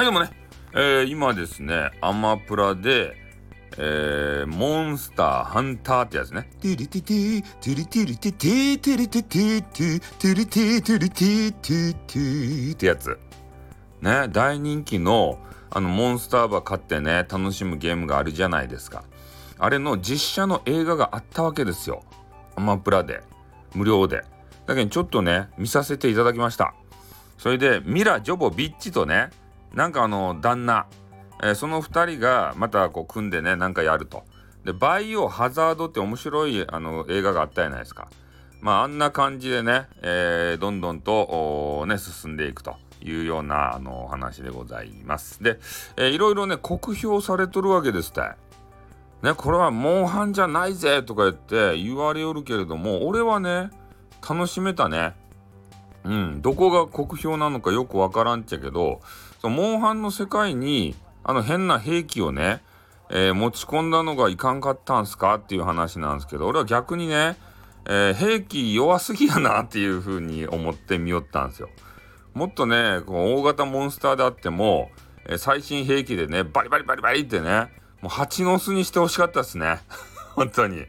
[0.00, 0.30] はい、どうもね、
[0.72, 3.14] えー、今ですね、アマプラで、
[3.76, 6.48] えー、モンスターハンターってやつね。
[6.58, 13.18] トゥルテテトゥルテルテテトゥルテテトゥトゥルテトゥルテトゥトゥってやつ。
[14.00, 19.04] ね、大人気のあのモンスターば狩ってね、楽しむゲームがあるじゃないですか。
[19.58, 22.04] あれの実写の映画があったわけですよ。
[22.56, 23.20] アマプラで。
[23.74, 24.24] 無料で。
[24.64, 26.72] だけどちょっとね、見させていただきました。
[27.36, 29.28] それで、ミラ・ジョボ・ビッチとね、
[29.74, 30.86] なんかあの旦那、
[31.42, 34.24] えー、その2人がまたこう組んでねなんかやると。
[34.64, 38.08] でバイオハザードって面白いあの映画があったじゃないですか。
[38.60, 45.42] まああんな感じでね、えー、どんどんとね進んでいくというようなあの話でございます。
[45.42, 45.58] で、
[45.96, 48.22] えー、いろいろね酷評されとるわけですって。
[49.22, 53.68] ねこれはモンハンじゃないぜとか言って言われよるけれども俺はね
[54.26, 55.14] 楽しめたね。
[56.04, 59.00] うん、どこが酷評なのかよくわからんっちゃけど
[59.40, 62.60] そのモンハンの世界にあの変な兵器をね、
[63.10, 67.36] えー、持ち込んだのがいかんかったんすかっていう話なんですけど俺は逆にね、
[67.86, 71.70] えー、兵器弱すぎやなっていうふうに思ってみよったんですよ。
[72.34, 74.90] もっとねこう大型モンスターであっても、
[75.26, 77.68] えー、最新兵器でねバリバリバリバリってね
[78.02, 79.80] もう蜂の巣にしてほしかったっすね
[80.36, 80.84] 本当に。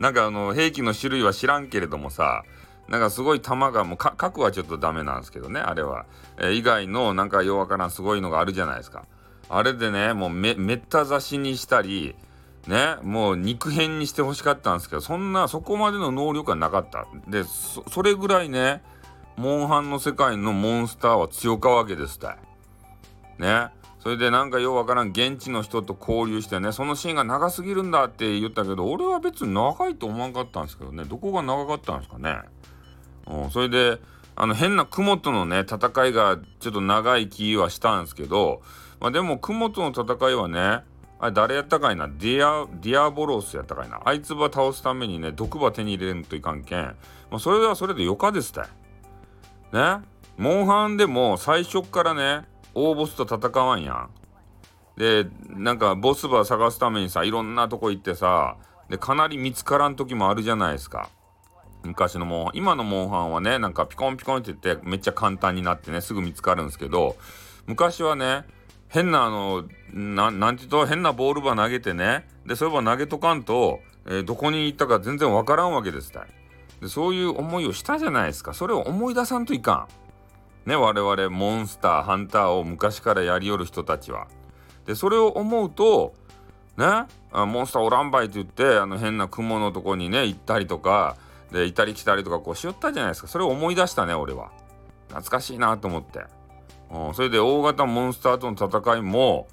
[0.00, 2.42] なんかあの兵器の種類は知らんけれどもさ
[2.88, 6.06] なんかすごい弾がもう核はちょっとダメなんですけどねあれは、
[6.38, 9.04] えー、以外のなんか弱からんすごいのがあるじゃないですか。
[9.48, 12.16] あれでねもうめめった刺しにしたり
[12.66, 17.06] ねもう肉片にしてほしかったんですけどそんなそこまでの能力はなかった。
[17.28, 18.82] でそれぐらいね
[19.36, 22.38] モンハンの世界のモンスターは強かわけですたい
[23.38, 23.68] ね。
[24.00, 31.04] それでなんかようわからん現地の人と交流してねそのシーンが長すぎるんだって言ったけど俺は別に長いと思わんかったんですけどね。
[31.04, 32.38] どこが長かったんですかね。
[33.26, 34.00] うん、それで
[34.36, 38.62] あの変な蜘蛛とのね戦いがちょっと長い気はしたんですけど、
[39.00, 40.84] まあ、でも蜘蛛との戦いはね
[41.18, 42.06] あれ誰やったかいな？
[42.08, 44.00] ディアディアボロスやったかいな？
[44.04, 46.82] あいつば倒すためにね毒ば手に入れんといかんけん、
[47.30, 48.66] まあ、それはそれでよかですたい
[49.72, 50.04] ね？
[50.36, 54.10] モンハンでも最初からね大ボスと戦わんやん。
[54.98, 58.56] でなんかボスば探すためにさいろんなとこ行ってさ
[58.90, 61.08] でかなり見つからん時もあるじゃないですか。
[61.86, 62.56] 昔のモンハン。
[62.56, 67.16] 今のモンハンはねなんかピコンピコンって言ってめっちゃ簡単になってねすぐ見つかるんですけど
[67.66, 68.44] 昔はね
[68.88, 76.26] 変なあのなんて言うと変なボールば投げてねでそういえば投げとかんと、えー、どこに行ったか全然わからんわけですた
[76.80, 78.52] でそういう思いをしたじゃないですか。
[78.52, 79.86] それを思い出さんといか
[80.66, 80.68] ん。
[80.68, 84.26] ね我々モンスターハンターを昔からやりよる人たちは。
[84.84, 86.14] でそれを思うと
[86.76, 91.16] ねモンスターおらんばいって言ってあの変な雲のとこにね行ったりとか
[91.50, 93.28] でいたり来たりとかこうしよったじゃないですか。
[93.28, 94.50] それを思い出したね俺は。
[95.08, 96.24] 懐かしいなと思って、
[96.90, 99.46] うん、それで大型モンスターとの戦いも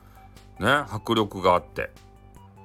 [0.60, 1.92] ね迫力があって。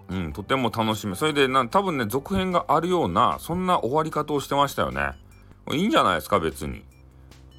[0.08, 5.12] うんとても楽しめそれでな多分ね続編があるようなそんな終わり方をしてましたよね。
[5.70, 6.82] いいんじゃないですか別に。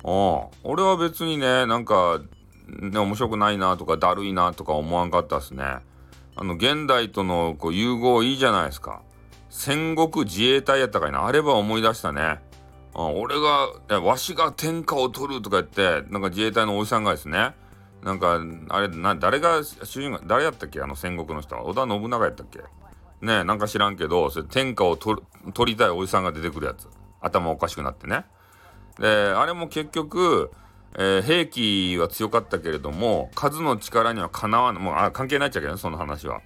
[0.03, 0.41] うん。
[0.63, 2.21] 俺は別にねなんか
[2.67, 5.63] ね面白くないなとかだるいなとか思わんかったっすね。
[6.35, 9.01] あの現代とのこう融合いいじゃないですか。
[9.49, 11.25] 戦国自衛隊やったかいな。
[11.25, 12.39] あれば思い出したね。
[12.93, 17.53] あ俺がわしが天下を取るとか言ってなんか自衛隊のおじさんがですね
[18.03, 20.81] なんかあれな誰が主人が誰やったっけ？
[20.81, 21.65] あの戦国の人は。
[21.65, 22.59] 織田信長やったっけ？
[23.21, 25.21] ねなんか知らんけどそれ天下を取
[25.65, 26.87] りたいおじさんが出てくるやつ。
[27.21, 28.25] 頭おかしくなってね。
[28.97, 30.51] であれも結局、
[30.95, 36.41] えー、兵器は強かったけれども数の力にはかなわなもうあ関係ないっちゃけどねその話は。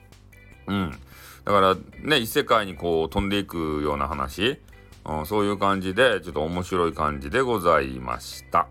[0.68, 1.00] うん。
[1.46, 4.60] だからね異世界にこう飛んでいくような話、
[5.06, 8.68] うん、そういう感じでちょっと面白い感じでございました。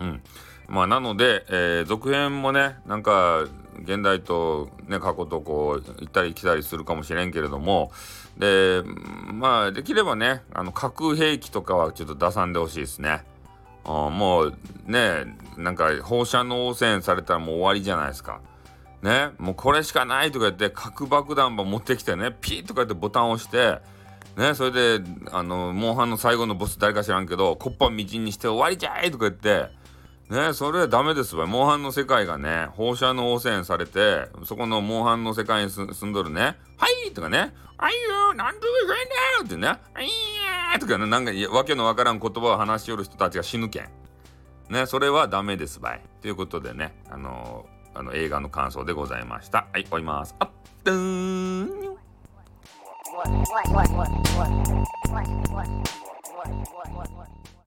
[0.00, 0.22] うん
[0.68, 3.46] まあなので、えー、続編もねなんか
[3.82, 7.92] 現代とね過去とこう行ったり来たりするかもしれんけれども
[8.36, 8.82] で
[9.32, 13.24] まあできればねあの核兵器とかはちょっと出さんでほしいですね。
[13.84, 18.40] あもうねなんか放射能汚染されたらもう終わりじゃないですか。
[19.06, 23.80] ねもうこれしかないとか言って核爆弾ば持ってきてねピーとか言ってボタンを押して
[24.36, 29.70] ねそれであのモンハンの最後のボス誰か知らんけどコッパみじんにして終わりじゃいとか言って
[30.28, 38.94] ねそれはダメですわモンハンの世界がね放射能汚染されてそこのモンハンの世界に住んどるね「はい!」とかね「あいよなんとかせんだ
[39.38, 40.08] よ!」ってね「あい
[40.74, 43.88] や!」とかねなんかわけのわからん言葉を話しよる人たちが死ぬけん
[44.68, 49.66] ねそれはダメですばいということでねあのーあの映画の感想でございました。
[49.72, 50.34] はい、終わります。